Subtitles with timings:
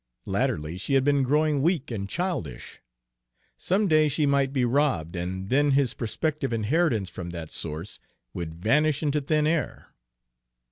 [0.25, 2.81] Latterly she had been growing weak and childish.
[3.55, 7.99] Some day she might be robbed, and then his prospective inheritance from that source
[8.33, 9.93] would vanish into thin air!